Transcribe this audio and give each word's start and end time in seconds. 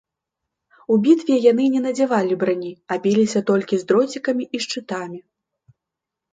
У 0.95 0.95
бітве 1.07 1.37
яны 1.51 1.67
не 1.73 1.81
надзявалі 1.85 2.33
брані, 2.45 2.73
а 2.91 2.99
біліся 3.05 3.45
толькі 3.53 3.75
з 3.85 3.89
дроцікамі 3.95 4.51
і 4.55 4.67
шчытамі. 4.67 5.25